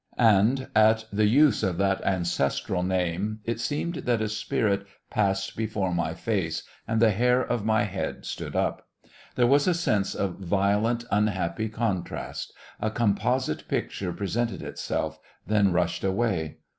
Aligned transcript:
And 0.17 0.67
at 0.75 1.05
the 1.13 1.27
use 1.27 1.61
of 1.61 1.77
that 1.77 2.03
ancestral 2.03 2.81
name 2.81 3.39
it 3.45 3.59
seemed 3.59 3.97
that 3.97 4.19
a 4.19 4.29
spirit 4.29 4.83
passed 5.11 5.55
before 5.55 5.93
my 5.93 6.15
face 6.15 6.63
and 6.87 6.99
the 6.99 7.11
hair 7.11 7.39
of 7.43 7.63
my 7.65 7.83
head 7.83 8.25
stood 8.25 8.55
up. 8.55 8.87
There 9.35 9.45
was 9.45 9.67
a 9.67 9.75
sense 9.75 10.15
of 10.15 10.37
violent, 10.39 11.05
unhappy 11.11 11.69
contrast. 11.69 12.51
A 12.79 12.89
composite 12.89 13.67
picture 13.67 14.11
presented 14.11 14.63
itself, 14.63 15.19
then 15.45 15.71
rushed 15.71 16.03
away. 16.03 16.57